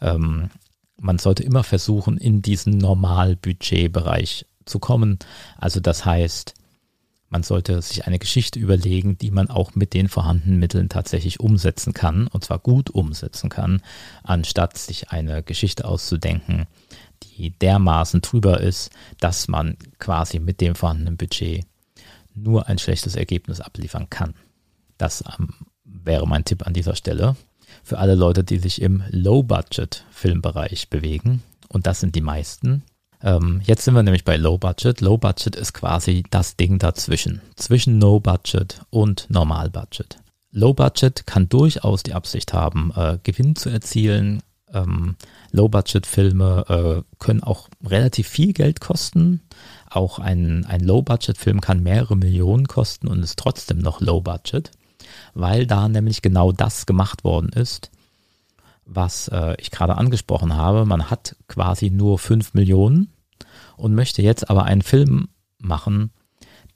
Ähm, 0.00 0.50
man 1.00 1.18
sollte 1.18 1.42
immer 1.42 1.62
versuchen, 1.62 2.18
in 2.18 2.42
diesen 2.42 2.78
Normalbudgetbereich 2.78 4.46
zu 4.64 4.78
kommen. 4.78 5.18
Also 5.56 5.80
das 5.80 6.04
heißt, 6.04 6.54
man 7.28 7.42
sollte 7.42 7.82
sich 7.82 8.06
eine 8.06 8.18
Geschichte 8.18 8.58
überlegen, 8.58 9.18
die 9.18 9.30
man 9.30 9.50
auch 9.50 9.74
mit 9.74 9.94
den 9.94 10.08
vorhandenen 10.08 10.58
Mitteln 10.58 10.88
tatsächlich 10.88 11.40
umsetzen 11.40 11.92
kann, 11.92 12.28
und 12.28 12.44
zwar 12.44 12.58
gut 12.58 12.90
umsetzen 12.90 13.50
kann, 13.50 13.82
anstatt 14.22 14.78
sich 14.78 15.10
eine 15.10 15.42
Geschichte 15.42 15.84
auszudenken, 15.84 16.66
die 17.22 17.50
dermaßen 17.50 18.20
drüber 18.20 18.60
ist, 18.60 18.90
dass 19.18 19.48
man 19.48 19.76
quasi 19.98 20.38
mit 20.38 20.60
dem 20.60 20.74
vorhandenen 20.74 21.16
Budget 21.16 21.64
nur 22.34 22.68
ein 22.68 22.78
schlechtes 22.78 23.16
Ergebnis 23.16 23.60
abliefern 23.60 24.08
kann. 24.10 24.34
Das 24.98 25.24
ähm, 25.38 25.54
wäre 25.84 26.28
mein 26.28 26.44
Tipp 26.44 26.66
an 26.66 26.74
dieser 26.74 26.94
Stelle 26.94 27.36
für 27.82 27.98
alle 27.98 28.14
Leute, 28.14 28.44
die 28.44 28.58
sich 28.58 28.80
im 28.80 29.02
Low-Budget-Filmbereich 29.10 30.90
bewegen. 30.90 31.42
Und 31.68 31.86
das 31.86 32.00
sind 32.00 32.14
die 32.14 32.20
meisten. 32.20 32.82
Ähm, 33.26 33.60
jetzt 33.64 33.84
sind 33.84 33.94
wir 33.94 34.04
nämlich 34.04 34.24
bei 34.24 34.36
Low-Budget. 34.36 35.00
Low-Budget 35.00 35.56
ist 35.56 35.74
quasi 35.74 36.22
das 36.30 36.56
Ding 36.56 36.78
dazwischen, 36.78 37.42
zwischen 37.56 37.98
No-Budget 37.98 38.82
und 38.90 39.26
Normal-Budget. 39.28 40.18
Low-Budget 40.52 41.26
kann 41.26 41.48
durchaus 41.48 42.04
die 42.04 42.14
Absicht 42.14 42.52
haben, 42.52 42.92
äh, 42.94 43.18
Gewinn 43.24 43.56
zu 43.56 43.68
erzielen, 43.68 44.44
ähm, 44.72 45.16
Low-Budget-Filme 45.50 46.64
äh, 46.68 47.16
können 47.18 47.42
auch 47.42 47.68
relativ 47.84 48.28
viel 48.28 48.52
Geld 48.52 48.80
kosten. 48.80 49.40
Auch 49.90 50.20
ein, 50.20 50.64
ein 50.64 50.80
Low-Budget-Film 50.80 51.60
kann 51.60 51.82
mehrere 51.82 52.16
Millionen 52.16 52.68
kosten 52.68 53.08
und 53.08 53.24
ist 53.24 53.40
trotzdem 53.40 53.78
noch 53.78 54.00
Low-Budget, 54.00 54.70
weil 55.34 55.66
da 55.66 55.88
nämlich 55.88 56.22
genau 56.22 56.52
das 56.52 56.86
gemacht 56.86 57.24
worden 57.24 57.48
ist, 57.48 57.90
was 58.84 59.26
äh, 59.28 59.56
ich 59.58 59.72
gerade 59.72 59.96
angesprochen 59.96 60.54
habe. 60.54 60.84
Man 60.84 61.10
hat 61.10 61.34
quasi 61.48 61.90
nur 61.90 62.20
5 62.20 62.54
Millionen 62.54 63.12
und 63.76 63.94
möchte 63.94 64.22
jetzt 64.22 64.50
aber 64.50 64.64
einen 64.64 64.82
Film 64.82 65.28
machen, 65.58 66.10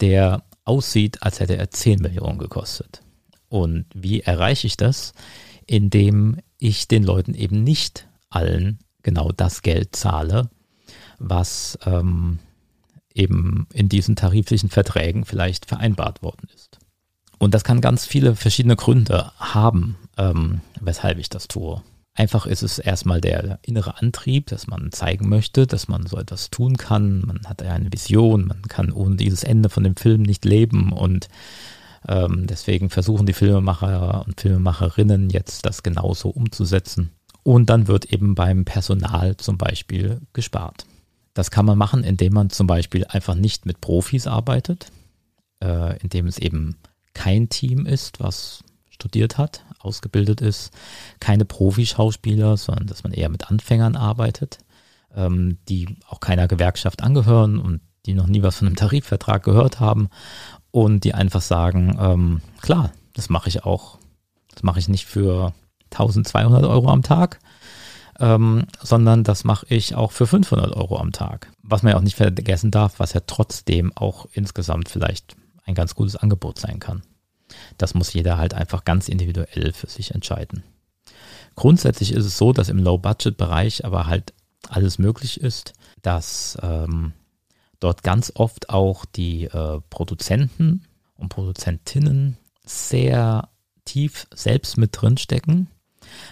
der 0.00 0.42
aussieht, 0.64 1.22
als 1.22 1.40
hätte 1.40 1.56
er 1.56 1.70
10 1.70 2.00
Millionen 2.00 2.38
gekostet. 2.38 3.02
Und 3.48 3.86
wie 3.94 4.20
erreiche 4.20 4.66
ich 4.66 4.76
das? 4.76 5.12
Indem 5.66 6.38
ich 6.58 6.88
den 6.88 7.02
Leuten 7.02 7.34
eben 7.34 7.62
nicht 7.62 8.08
allen 8.28 8.78
genau 9.02 9.32
das 9.32 9.62
Geld 9.62 9.96
zahle, 9.96 10.50
was 11.18 11.78
ähm, 11.84 12.38
eben 13.14 13.66
in 13.72 13.88
diesen 13.88 14.16
tariflichen 14.16 14.70
Verträgen 14.70 15.24
vielleicht 15.24 15.66
vereinbart 15.66 16.22
worden 16.22 16.48
ist. 16.54 16.78
Und 17.38 17.54
das 17.54 17.64
kann 17.64 17.80
ganz 17.80 18.04
viele 18.04 18.36
verschiedene 18.36 18.76
Gründe 18.76 19.32
haben, 19.38 19.96
ähm, 20.16 20.60
weshalb 20.80 21.18
ich 21.18 21.30
das 21.30 21.48
tue. 21.48 21.82
Einfach 22.14 22.46
ist 22.46 22.62
es 22.62 22.78
erstmal 22.78 23.20
der 23.20 23.60
innere 23.62 23.98
Antrieb, 23.98 24.48
dass 24.48 24.66
man 24.66 24.92
zeigen 24.92 25.28
möchte, 25.28 25.66
dass 25.66 25.88
man 25.88 26.06
so 26.06 26.18
etwas 26.18 26.50
tun 26.50 26.76
kann. 26.76 27.22
Man 27.24 27.40
hat 27.46 27.62
eine 27.62 27.92
Vision, 27.92 28.46
man 28.46 28.62
kann 28.62 28.92
ohne 28.92 29.16
dieses 29.16 29.44
Ende 29.44 29.68
von 29.68 29.84
dem 29.84 29.96
Film 29.96 30.22
nicht 30.22 30.44
leben 30.44 30.92
und 30.92 31.28
ähm, 32.08 32.46
deswegen 32.46 32.90
versuchen 32.90 33.26
die 33.26 33.32
Filmemacher 33.32 34.24
und 34.26 34.40
Filmemacherinnen 34.40 35.30
jetzt 35.30 35.66
das 35.66 35.82
genauso 35.82 36.30
umzusetzen. 36.30 37.10
Und 37.42 37.70
dann 37.70 37.88
wird 37.88 38.06
eben 38.06 38.34
beim 38.34 38.64
Personal 38.64 39.36
zum 39.36 39.56
Beispiel 39.56 40.20
gespart. 40.32 40.86
Das 41.34 41.50
kann 41.50 41.64
man 41.64 41.78
machen, 41.78 42.04
indem 42.04 42.34
man 42.34 42.50
zum 42.50 42.66
Beispiel 42.66 43.04
einfach 43.06 43.34
nicht 43.34 43.66
mit 43.66 43.80
Profis 43.80 44.26
arbeitet, 44.26 44.90
äh, 45.62 45.98
indem 46.00 46.26
es 46.26 46.38
eben 46.38 46.76
kein 47.14 47.48
Team 47.48 47.86
ist, 47.86 48.20
was 48.20 48.64
studiert 48.90 49.38
hat, 49.38 49.64
ausgebildet 49.80 50.40
ist, 50.40 50.72
keine 51.20 51.44
Profischauspieler, 51.44 52.56
sondern 52.56 52.86
dass 52.86 53.02
man 53.02 53.12
eher 53.12 53.28
mit 53.28 53.50
Anfängern 53.50 53.96
arbeitet, 53.96 54.58
ähm, 55.14 55.58
die 55.68 55.96
auch 56.08 56.20
keiner 56.20 56.48
Gewerkschaft 56.48 57.02
angehören 57.02 57.58
und 57.58 57.80
die 58.06 58.14
noch 58.14 58.26
nie 58.26 58.42
was 58.42 58.58
von 58.58 58.66
einem 58.66 58.76
Tarifvertrag 58.76 59.42
gehört 59.42 59.80
haben 59.80 60.08
und 60.70 61.04
die 61.04 61.14
einfach 61.14 61.42
sagen, 61.42 61.96
ähm, 62.00 62.40
klar, 62.60 62.92
das 63.14 63.28
mache 63.28 63.48
ich 63.48 63.64
auch 63.64 63.98
Das 64.52 64.62
mache 64.64 64.80
ich 64.80 64.88
nicht 64.88 65.06
für 65.06 65.52
1200 65.90 66.64
Euro 66.64 66.90
am 66.90 67.02
Tag, 67.02 67.38
ähm, 68.18 68.66
sondern 68.82 69.24
das 69.24 69.44
mache 69.44 69.66
ich 69.68 69.94
auch 69.94 70.12
für 70.12 70.26
500 70.26 70.74
Euro 70.76 70.98
am 70.98 71.12
Tag. 71.12 71.52
Was 71.62 71.82
man 71.82 71.92
ja 71.92 71.98
auch 71.98 72.02
nicht 72.02 72.16
vergessen 72.16 72.70
darf, 72.70 72.98
was 72.98 73.12
ja 73.12 73.20
trotzdem 73.26 73.92
auch 73.96 74.26
insgesamt 74.32 74.88
vielleicht 74.88 75.36
ein 75.64 75.74
ganz 75.74 75.94
gutes 75.94 76.16
Angebot 76.16 76.58
sein 76.58 76.80
kann. 76.80 77.02
Das 77.78 77.94
muss 77.94 78.12
jeder 78.12 78.38
halt 78.38 78.54
einfach 78.54 78.84
ganz 78.84 79.08
individuell 79.08 79.72
für 79.72 79.88
sich 79.88 80.14
entscheiden. 80.14 80.62
Grundsätzlich 81.56 82.12
ist 82.12 82.24
es 82.24 82.38
so, 82.38 82.52
dass 82.52 82.68
im 82.68 82.78
Low-Budget-Bereich 82.78 83.84
aber 83.84 84.06
halt 84.06 84.32
alles 84.68 84.98
möglich 84.98 85.40
ist, 85.40 85.72
dass 86.02 86.56
ähm, 86.62 87.12
dort 87.80 88.02
ganz 88.02 88.32
oft 88.34 88.70
auch 88.70 89.04
die 89.04 89.44
äh, 89.44 89.80
Produzenten 89.90 90.84
und 91.16 91.28
Produzentinnen 91.30 92.36
sehr 92.64 93.48
tief 93.84 94.26
selbst 94.32 94.76
mit 94.76 94.90
drin 94.92 95.16
stecken. 95.16 95.68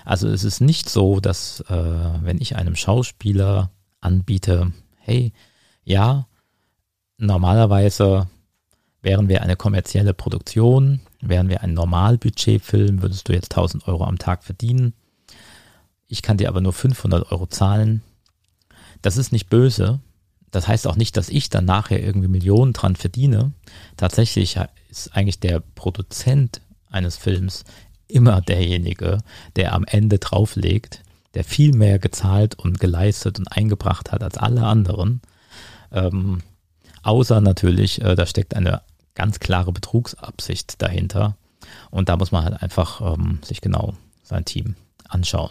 Also 0.05 0.29
es 0.29 0.45
ist 0.45 0.61
nicht 0.61 0.89
so, 0.89 1.21
dass 1.21 1.61
äh, 1.69 1.75
wenn 2.23 2.41
ich 2.41 2.57
einem 2.57 2.77
Schauspieler 2.77 3.71
anbiete, 4.01 4.73
hey, 4.97 5.33
ja, 5.85 6.27
normalerweise 7.17 8.29
wären 9.03 9.29
wir 9.29 9.43
eine 9.43 9.57
kommerzielle 9.57 10.15
Produktion, 10.15 11.01
wären 11.21 11.49
wir 11.49 11.63
ein 11.63 11.75
Normalbudgetfilm, 11.75 13.03
würdest 13.03 13.29
du 13.29 13.33
jetzt 13.33 13.53
1000 13.53 13.87
Euro 13.89 14.05
am 14.05 14.19
Tag 14.19 14.45
verdienen. 14.45 14.95
Ich 16.07 16.23
kann 16.23 16.37
dir 16.37 16.49
aber 16.49 16.61
nur 16.61 16.73
500 16.73 17.31
Euro 17.31 17.47
zahlen. 17.47 18.03
Das 19.03 19.17
ist 19.17 19.33
nicht 19.33 19.49
böse, 19.49 20.01
das 20.51 20.67
heißt 20.67 20.87
auch 20.87 20.97
nicht, 20.97 21.17
dass 21.17 21.29
ich 21.29 21.51
dann 21.51 21.65
nachher 21.65 22.03
irgendwie 22.03 22.29
Millionen 22.29 22.73
dran 22.73 22.97
verdiene. 22.97 23.53
Tatsächlich 23.97 24.59
ist 24.89 25.15
eigentlich 25.15 25.41
der 25.41 25.61
Produzent 25.61 26.63
eines 26.91 27.17
Films 27.17 27.65
immer 28.07 28.41
derjenige, 28.41 29.19
der 29.57 29.75
am 29.75 29.85
Ende 29.85 30.19
drauflegt, 30.19 31.03
der 31.35 31.45
viel 31.45 31.75
mehr 31.75 31.99
gezahlt 31.99 32.55
und 32.59 32.81
geleistet 32.81 33.39
und 33.39 33.49
eingebracht 33.49 34.11
hat 34.11 34.23
als 34.23 34.39
alle 34.39 34.63
anderen. 34.65 35.21
Ähm, 35.93 36.43
außer 37.03 37.41
natürlich, 37.41 38.03
äh, 38.03 38.15
da 38.15 38.27
steckt 38.27 38.55
eine 38.55 38.83
ganz 39.15 39.41
klare 39.41 39.73
Betrugsabsicht 39.73 40.81
dahinter. 40.81 41.37
Und 41.91 42.09
da 42.09 42.17
muss 42.17 42.33
man 42.33 42.45
halt 42.45 42.63
einfach 42.63 43.01
ähm, 43.01 43.41
sich 43.43 43.61
genau 43.61 43.95
sein 44.23 44.45
Team 44.45 44.77
anschauen. 45.09 45.51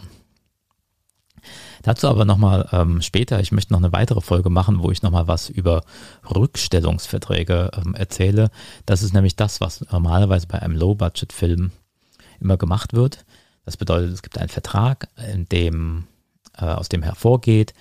Dazu 1.82 2.08
aber 2.08 2.24
nochmal 2.24 2.68
ähm, 2.72 3.02
später. 3.02 3.40
Ich 3.40 3.52
möchte 3.52 3.72
noch 3.72 3.80
eine 3.80 3.92
weitere 3.92 4.20
Folge 4.20 4.50
machen, 4.50 4.82
wo 4.82 4.90
ich 4.90 5.02
nochmal 5.02 5.28
was 5.28 5.48
über 5.48 5.82
Rückstellungsverträge 6.34 7.70
ähm, 7.76 7.94
erzähle. 7.94 8.50
Das 8.86 9.02
ist 9.02 9.14
nämlich 9.14 9.36
das, 9.36 9.60
was 9.60 9.84
normalerweise 9.92 10.46
bei 10.46 10.60
einem 10.60 10.76
Low-Budget-Film 10.76 11.70
immer 12.40 12.56
gemacht 12.56 12.94
wird. 12.94 13.24
Das 13.64 13.76
bedeutet, 13.76 14.12
es 14.12 14.22
gibt 14.22 14.38
einen 14.38 14.48
Vertrag, 14.48 15.08
dem, 15.52 16.06
äh, 16.56 16.64
aus 16.64 16.88
dem 16.88 17.02
hervorgeht, 17.02 17.74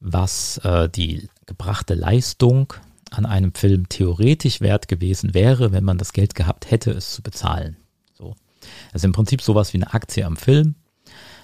was 0.00 0.58
äh, 0.58 0.88
die 0.88 1.28
gebrachte 1.46 1.94
Leistung 1.94 2.72
an 3.10 3.26
einem 3.26 3.54
Film 3.54 3.88
theoretisch 3.88 4.60
wert 4.60 4.88
gewesen 4.88 5.34
wäre, 5.34 5.72
wenn 5.72 5.84
man 5.84 5.98
das 5.98 6.12
Geld 6.12 6.34
gehabt 6.34 6.70
hätte, 6.70 6.90
es 6.90 7.12
zu 7.12 7.22
bezahlen. 7.22 7.76
So. 8.16 8.34
Also 8.92 9.06
im 9.06 9.12
Prinzip 9.12 9.42
sowas 9.42 9.72
wie 9.72 9.78
eine 9.78 9.92
Aktie 9.92 10.24
am 10.24 10.36
Film. 10.36 10.74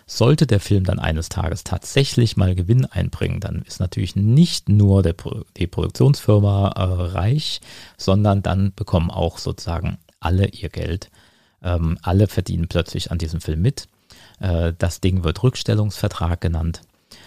Sollte 0.09 0.47
der 0.47 0.61
Film 0.61 0.85
dann 0.85 1.01
eines 1.01 1.29
Tages 1.29 1.65
tatsächlich 1.65 2.37
mal 2.37 2.55
Gewinn 2.55 2.85
einbringen, 2.85 3.41
dann 3.41 3.63
ist 3.63 3.81
natürlich 3.81 4.15
nicht 4.15 4.69
nur 4.69 5.03
der, 5.03 5.17
die 5.57 5.67
Produktionsfirma 5.67 6.69
äh, 6.77 6.83
reich, 7.13 7.61
sondern 7.97 8.41
dann 8.41 8.73
bekommen 8.73 9.11
auch 9.11 9.39
sozusagen 9.39 9.99
alle 10.21 10.47
ihr 10.47 10.69
Geld. 10.69 11.11
Ähm, 11.61 11.99
alle 12.03 12.29
verdienen 12.29 12.69
plötzlich 12.69 13.11
an 13.11 13.19
diesem 13.19 13.41
Film 13.41 13.63
mit. 13.63 13.89
Äh, 14.39 14.75
das 14.79 15.01
Ding 15.01 15.25
wird 15.25 15.43
Rückstellungsvertrag 15.43 16.41
genannt. 16.41 16.83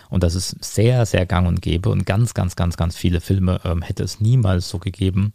Und 0.10 0.24
das 0.24 0.36
ist 0.36 0.63
sehr, 0.63 1.06
sehr 1.06 1.25
gang 1.25 1.48
und 1.48 1.62
gäbe. 1.62 1.89
Und 1.89 2.06
ganz, 2.06 2.34
ganz, 2.34 2.56
ganz, 2.56 2.78
ganz 2.78 2.96
viele 2.96 3.22
Filme 3.22 3.62
ähm, 3.63 3.82
hätte 3.82 4.04
es 4.04 4.20
niemals 4.20 4.70
so 4.70 4.80
gegeben, 4.80 5.34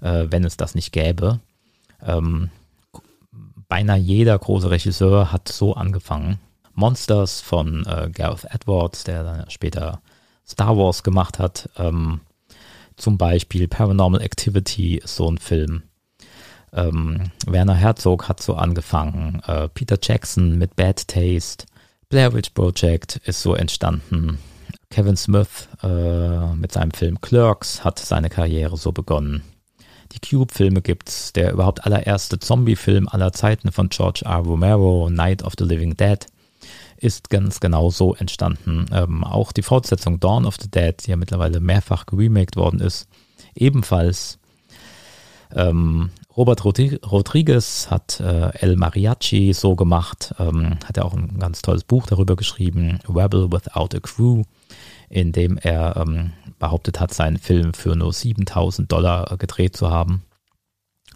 äh, 0.00 0.26
wenn 0.28 0.44
es 0.44 0.56
das 0.56 0.74
nicht 0.74 0.92
gäbe. 0.92 1.40
Ähm, 2.02 2.50
beinahe 3.68 3.98
jeder 3.98 4.38
große 4.38 4.70
Regisseur 4.70 5.32
hat 5.32 5.48
so 5.48 5.74
angefangen. 5.74 6.38
Monsters 6.74 7.40
von 7.40 7.84
äh, 7.86 8.10
Gareth 8.12 8.46
Edwards, 8.50 9.04
der 9.04 9.24
dann 9.24 9.50
später 9.50 10.00
Star 10.46 10.76
Wars 10.76 11.02
gemacht 11.02 11.38
hat. 11.38 11.68
Ähm, 11.76 12.20
zum 12.96 13.18
Beispiel 13.18 13.68
Paranormal 13.68 14.22
Activity 14.22 14.96
ist 14.96 15.16
so 15.16 15.30
ein 15.30 15.38
Film. 15.38 15.82
Ähm, 16.72 17.30
Werner 17.46 17.74
Herzog 17.74 18.28
hat 18.28 18.42
so 18.42 18.54
angefangen. 18.54 19.40
Äh, 19.46 19.68
Peter 19.68 19.98
Jackson 20.00 20.58
mit 20.58 20.76
Bad 20.76 21.06
Taste. 21.08 21.66
Blair 22.08 22.32
Witch 22.32 22.50
Project 22.50 23.16
ist 23.24 23.42
so 23.42 23.54
entstanden. 23.54 24.38
Kevin 24.90 25.16
Smith 25.18 25.68
äh, 25.82 26.54
mit 26.54 26.72
seinem 26.72 26.92
Film 26.92 27.20
Clerks 27.20 27.84
hat 27.84 27.98
seine 27.98 28.30
Karriere 28.30 28.78
so 28.78 28.92
begonnen. 28.92 29.42
Die 30.12 30.20
Cube-Filme 30.20 30.80
gibt's. 30.80 31.34
Der 31.34 31.52
überhaupt 31.52 31.84
allererste 31.84 32.38
Zombie-Film 32.38 33.08
aller 33.08 33.34
Zeiten 33.34 33.72
von 33.72 33.90
George 33.90 34.22
R. 34.24 34.38
Romero, 34.38 35.10
Night 35.10 35.42
of 35.42 35.52
the 35.58 35.64
Living 35.64 35.98
Dead, 35.98 36.24
ist 36.96 37.28
ganz 37.28 37.60
genau 37.60 37.90
so 37.90 38.14
entstanden. 38.14 38.86
Ähm, 38.90 39.22
auch 39.22 39.52
die 39.52 39.62
Fortsetzung 39.62 40.18
Dawn 40.18 40.46
of 40.46 40.56
the 40.58 40.70
Dead, 40.70 40.94
die 41.04 41.10
ja 41.10 41.16
mittlerweile 41.16 41.60
mehrfach 41.60 42.06
geremaked 42.06 42.56
worden 42.56 42.80
ist, 42.80 43.06
ebenfalls. 43.54 44.38
Ähm, 45.54 46.10
Robert 46.38 46.64
Rodriguez 46.64 47.90
hat 47.90 48.20
äh, 48.20 48.56
El 48.60 48.76
Mariachi 48.76 49.52
so 49.52 49.74
gemacht, 49.74 50.36
ähm, 50.38 50.78
hat 50.84 50.96
er 50.96 51.04
auch 51.04 51.12
ein 51.12 51.36
ganz 51.40 51.62
tolles 51.62 51.82
Buch 51.82 52.06
darüber 52.06 52.36
geschrieben, 52.36 53.00
Rebel 53.08 53.50
Without 53.50 53.96
a 53.96 54.00
Crew, 54.00 54.44
in 55.08 55.32
dem 55.32 55.58
er 55.58 55.96
ähm, 55.96 56.32
behauptet 56.60 57.00
hat, 57.00 57.12
seinen 57.12 57.38
Film 57.38 57.74
für 57.74 57.96
nur 57.96 58.12
7000 58.12 58.90
Dollar 58.90 59.36
gedreht 59.36 59.76
zu 59.76 59.90
haben 59.90 60.22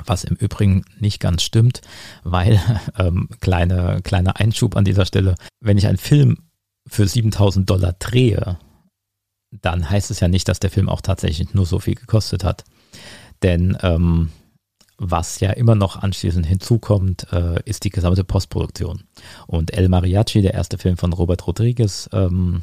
was 0.05 0.25
im 0.25 0.35
Übrigen 0.35 0.85
nicht 0.99 1.21
ganz 1.21 1.43
stimmt, 1.45 1.83
weil, 2.25 2.61
ähm, 2.99 3.29
kleine, 3.41 4.01
kleiner 4.03 4.41
Einschub 4.41 4.75
an 4.75 4.85
dieser 4.85 5.07
Stelle, 5.07 5.37
wenn 5.61 5.79
ich 5.79 5.87
einen 5.87 5.99
Film 5.99 6.39
für 6.89 7.07
7000 7.07 7.69
Dollar 7.71 7.93
drehe, 7.93 8.59
dann 9.53 9.89
heißt 9.89 10.11
es 10.11 10.19
ja 10.19 10.27
nicht, 10.27 10.49
dass 10.49 10.59
der 10.59 10.71
Film 10.71 10.89
auch 10.89 11.03
tatsächlich 11.03 11.55
nur 11.55 11.67
so 11.67 11.79
viel 11.79 11.95
gekostet 11.95 12.43
hat. 12.43 12.65
Denn 13.43 13.77
ähm, 13.83 14.31
was 15.03 15.41
ja 15.41 15.51
immer 15.51 15.75
noch 15.75 15.97
anschließend 15.97 16.47
hinzukommt, 16.47 17.27
äh, 17.33 17.61
ist 17.65 17.85
die 17.85 17.91
gesamte 17.91 18.25
Postproduktion. 18.25 19.03
Und 19.47 19.73
El 19.73 19.89
Mariachi, 19.89 20.43
der 20.43 20.55
erste 20.55 20.79
Film 20.79 20.97
von 20.97 21.13
Robert 21.13 21.47
Rodriguez, 21.47 22.09
ähm, 22.13 22.63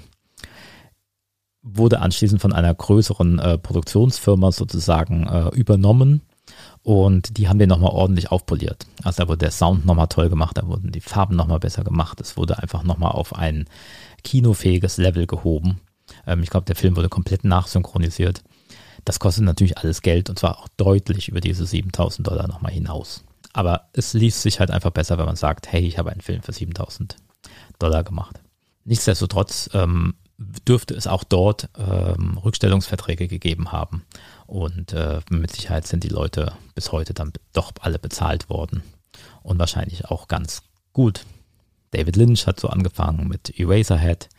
wurde 1.61 1.99
anschließend 1.99 2.41
von 2.41 2.53
einer 2.53 2.73
größeren 2.73 3.39
äh, 3.39 3.57
Produktionsfirma 3.57 4.51
sozusagen 4.51 5.27
äh, 5.27 5.49
übernommen 5.49 6.21
und 6.83 7.37
die 7.37 7.49
haben 7.49 7.59
den 7.59 7.69
nochmal 7.69 7.91
ordentlich 7.91 8.31
aufpoliert. 8.31 8.87
Also 9.03 9.23
da 9.23 9.27
wurde 9.27 9.39
der 9.39 9.51
Sound 9.51 9.85
nochmal 9.85 10.07
toll 10.07 10.29
gemacht, 10.29 10.57
da 10.57 10.65
wurden 10.65 10.91
die 10.91 11.01
Farben 11.01 11.35
nochmal 11.35 11.59
besser 11.59 11.83
gemacht. 11.83 12.21
Es 12.21 12.37
wurde 12.37 12.59
einfach 12.59 12.83
nochmal 12.83 13.11
auf 13.11 13.35
ein 13.35 13.65
kinofähiges 14.23 14.97
Level 14.97 15.27
gehoben. 15.27 15.81
Ähm, 16.25 16.41
ich 16.41 16.49
glaube, 16.49 16.65
der 16.65 16.77
Film 16.77 16.95
wurde 16.95 17.09
komplett 17.09 17.43
nachsynchronisiert. 17.43 18.41
Das 19.09 19.19
kostet 19.19 19.43
natürlich 19.43 19.79
alles 19.79 20.03
Geld 20.03 20.29
und 20.29 20.37
zwar 20.37 20.59
auch 20.59 20.67
deutlich 20.77 21.29
über 21.29 21.41
diese 21.41 21.65
7000 21.65 22.27
Dollar 22.27 22.47
nochmal 22.47 22.71
hinaus. 22.71 23.23
Aber 23.53 23.87
es 23.91 24.13
liest 24.13 24.43
sich 24.43 24.59
halt 24.59 24.69
einfach 24.69 24.91
besser, 24.91 25.17
wenn 25.17 25.25
man 25.25 25.35
sagt, 25.35 25.71
hey, 25.71 25.81
ich 25.81 25.97
habe 25.97 26.11
einen 26.11 26.21
Film 26.21 26.43
für 26.43 26.53
7000 26.53 27.15
Dollar 27.79 28.03
gemacht. 28.03 28.39
Nichtsdestotrotz 28.83 29.67
ähm, 29.73 30.13
dürfte 30.37 30.93
es 30.93 31.07
auch 31.07 31.23
dort 31.23 31.69
ähm, 31.75 32.37
Rückstellungsverträge 32.37 33.27
gegeben 33.27 33.71
haben. 33.71 34.03
Und 34.45 34.93
äh, 34.93 35.21
mit 35.31 35.53
Sicherheit 35.53 35.87
sind 35.87 36.03
die 36.03 36.09
Leute 36.09 36.53
bis 36.75 36.91
heute 36.91 37.15
dann 37.15 37.33
doch 37.51 37.71
alle 37.81 37.97
bezahlt 37.97 38.47
worden. 38.47 38.83
Und 39.41 39.57
wahrscheinlich 39.57 40.05
auch 40.05 40.27
ganz 40.27 40.61
gut. 40.93 41.25
David 41.89 42.15
Lynch 42.15 42.45
hat 42.45 42.59
so 42.59 42.67
angefangen 42.67 43.27
mit 43.27 43.59
Eraserhead. 43.59 44.29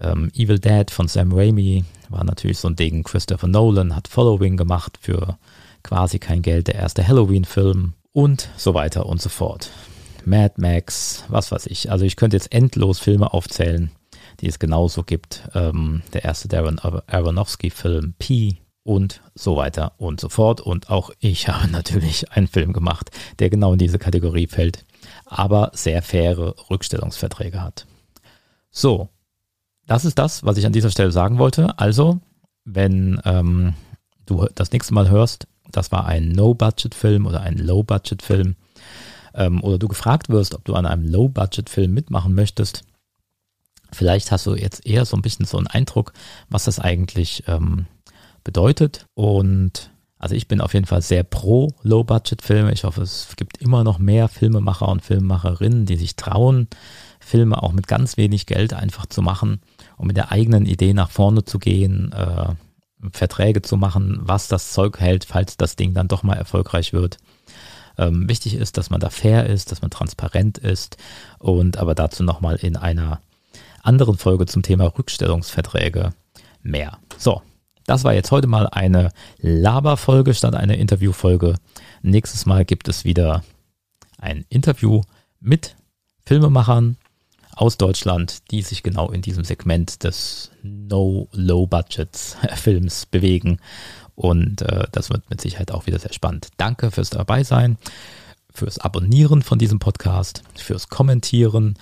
Ähm, 0.00 0.30
Evil 0.36 0.60
Dead 0.60 0.88
von 0.88 1.08
Sam 1.08 1.32
Raimi 1.32 1.84
war 2.08 2.24
natürlich 2.24 2.58
so 2.58 2.68
ein 2.68 2.76
Ding. 2.76 3.02
Christopher 3.02 3.48
Nolan 3.48 3.94
hat 3.94 4.08
Following 4.08 4.56
gemacht 4.56 4.98
für 5.00 5.38
quasi 5.82 6.18
kein 6.18 6.42
Geld, 6.42 6.68
der 6.68 6.76
erste 6.76 7.06
Halloween-Film 7.06 7.94
und 8.12 8.48
so 8.56 8.74
weiter 8.74 9.06
und 9.06 9.20
so 9.20 9.28
fort. 9.28 9.70
Mad 10.24 10.54
Max, 10.58 11.24
was 11.28 11.50
weiß 11.50 11.66
ich. 11.66 11.90
Also 11.90 12.04
ich 12.04 12.16
könnte 12.16 12.36
jetzt 12.36 12.52
endlos 12.52 12.98
Filme 12.98 13.32
aufzählen, 13.32 13.90
die 14.40 14.48
es 14.48 14.58
genauso 14.58 15.02
gibt. 15.02 15.48
Ähm, 15.54 16.02
der 16.12 16.24
erste 16.24 16.48
Darren 16.48 16.78
Aronofsky-Film 16.78 18.14
P 18.18 18.58
und 18.82 19.20
so 19.34 19.56
weiter 19.56 19.92
und 19.98 20.20
so 20.20 20.28
fort. 20.28 20.60
Und 20.60 20.90
auch 20.90 21.10
ich 21.20 21.48
habe 21.48 21.68
natürlich 21.68 22.32
einen 22.32 22.48
Film 22.48 22.72
gemacht, 22.72 23.10
der 23.38 23.50
genau 23.50 23.72
in 23.72 23.78
diese 23.78 23.98
Kategorie 23.98 24.46
fällt, 24.46 24.84
aber 25.26 25.70
sehr 25.74 26.02
faire 26.02 26.54
Rückstellungsverträge 26.70 27.62
hat. 27.62 27.86
So, 28.70 29.08
das 29.88 30.04
ist 30.04 30.18
das, 30.18 30.44
was 30.44 30.56
ich 30.58 30.66
an 30.66 30.72
dieser 30.72 30.90
Stelle 30.90 31.10
sagen 31.10 31.38
wollte. 31.38 31.76
Also, 31.78 32.20
wenn 32.64 33.20
ähm, 33.24 33.74
du 34.26 34.46
das 34.54 34.70
nächste 34.70 34.94
Mal 34.94 35.08
hörst, 35.08 35.48
das 35.72 35.90
war 35.90 36.06
ein 36.06 36.28
No-Budget-Film 36.28 37.26
oder 37.26 37.40
ein 37.40 37.56
Low-Budget-Film, 37.56 38.54
ähm, 39.34 39.64
oder 39.64 39.78
du 39.78 39.88
gefragt 39.88 40.28
wirst, 40.28 40.54
ob 40.54 40.64
du 40.64 40.74
an 40.74 40.86
einem 40.86 41.06
Low-Budget-Film 41.06 41.92
mitmachen 41.92 42.34
möchtest, 42.34 42.82
vielleicht 43.90 44.30
hast 44.30 44.46
du 44.46 44.54
jetzt 44.54 44.86
eher 44.86 45.06
so 45.06 45.16
ein 45.16 45.22
bisschen 45.22 45.46
so 45.46 45.56
einen 45.56 45.66
Eindruck, 45.66 46.12
was 46.50 46.64
das 46.64 46.78
eigentlich 46.78 47.44
ähm, 47.46 47.86
bedeutet. 48.44 49.06
Und 49.14 49.90
also 50.18 50.34
ich 50.34 50.48
bin 50.48 50.60
auf 50.60 50.74
jeden 50.74 50.86
Fall 50.86 51.00
sehr 51.00 51.22
pro 51.22 51.72
Low-Budget-Filme. 51.82 52.72
Ich 52.72 52.84
hoffe, 52.84 53.00
es 53.00 53.28
gibt 53.36 53.56
immer 53.56 53.84
noch 53.84 53.98
mehr 53.98 54.28
Filmemacher 54.28 54.88
und 54.88 55.02
Filmemacherinnen, 55.02 55.86
die 55.86 55.96
sich 55.96 56.16
trauen, 56.16 56.68
Filme 57.20 57.62
auch 57.62 57.72
mit 57.72 57.86
ganz 57.86 58.18
wenig 58.18 58.44
Geld 58.44 58.74
einfach 58.74 59.06
zu 59.06 59.22
machen 59.22 59.60
und 59.98 60.06
mit 60.06 60.16
der 60.16 60.32
eigenen 60.32 60.64
Idee 60.66 60.94
nach 60.94 61.10
vorne 61.10 61.44
zu 61.44 61.58
gehen, 61.58 62.12
äh, 62.12 62.54
Verträge 63.12 63.62
zu 63.62 63.76
machen, 63.76 64.18
was 64.22 64.48
das 64.48 64.72
Zeug 64.72 64.98
hält, 64.98 65.24
falls 65.24 65.56
das 65.56 65.76
Ding 65.76 65.94
dann 65.94 66.08
doch 66.08 66.22
mal 66.22 66.34
erfolgreich 66.34 66.92
wird. 66.92 67.18
Ähm, 67.96 68.28
wichtig 68.28 68.54
ist, 68.54 68.78
dass 68.78 68.90
man 68.90 69.00
da 69.00 69.10
fair 69.10 69.46
ist, 69.46 69.70
dass 69.72 69.82
man 69.82 69.90
transparent 69.90 70.58
ist 70.58 70.96
und 71.38 71.78
aber 71.78 71.94
dazu 71.94 72.22
nochmal 72.22 72.56
in 72.56 72.76
einer 72.76 73.20
anderen 73.82 74.16
Folge 74.16 74.46
zum 74.46 74.62
Thema 74.62 74.84
Rückstellungsverträge 74.86 76.12
mehr. 76.62 76.98
So, 77.16 77.42
das 77.86 78.04
war 78.04 78.14
jetzt 78.14 78.30
heute 78.30 78.46
mal 78.46 78.68
eine 78.68 79.10
Laberfolge 79.38 80.34
statt 80.34 80.54
eine 80.54 80.76
Interviewfolge. 80.76 81.56
Nächstes 82.02 82.46
Mal 82.46 82.64
gibt 82.64 82.88
es 82.88 83.04
wieder 83.04 83.42
ein 84.18 84.44
Interview 84.48 85.02
mit 85.40 85.76
Filmemachern 86.26 86.96
aus 87.58 87.76
Deutschland, 87.76 88.50
die 88.52 88.62
sich 88.62 88.84
genau 88.84 89.10
in 89.10 89.20
diesem 89.20 89.42
Segment 89.42 90.04
des 90.04 90.52
No-Low-Budgets-Films 90.62 93.06
bewegen. 93.10 93.58
Und 94.14 94.62
äh, 94.62 94.86
das 94.92 95.10
wird 95.10 95.28
mit 95.28 95.40
Sicherheit 95.40 95.72
auch 95.72 95.86
wieder 95.86 95.98
sehr 95.98 96.12
spannend. 96.12 96.50
Danke 96.56 96.92
fürs 96.92 97.10
Dabeisein, 97.10 97.76
fürs 98.52 98.78
Abonnieren 98.78 99.42
von 99.42 99.58
diesem 99.58 99.80
Podcast, 99.80 100.44
fürs 100.54 100.88
Kommentieren, 100.88 101.76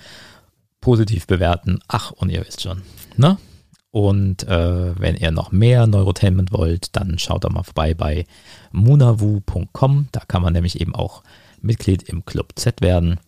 positiv 0.81 1.27
bewerten. 1.27 1.77
Ach, 1.87 2.09
und 2.11 2.29
ihr 2.29 2.43
wisst 2.43 2.63
schon. 2.63 2.81
Ne? 3.15 3.37
Und 3.91 4.47
äh, 4.47 4.99
wenn 4.99 5.15
ihr 5.15 5.29
noch 5.29 5.51
mehr 5.51 5.85
Neurotainment 5.85 6.51
wollt, 6.51 6.95
dann 6.95 7.19
schaut 7.19 7.43
doch 7.43 7.51
mal 7.51 7.61
vorbei 7.61 7.93
bei 7.93 8.25
munavu.com. 8.71 10.07
Da 10.11 10.21
kann 10.27 10.41
man 10.41 10.53
nämlich 10.53 10.81
eben 10.81 10.95
auch 10.95 11.21
Mitglied 11.61 12.01
im 12.03 12.25
Club 12.25 12.53
Z 12.55 12.81
werden. 12.81 13.19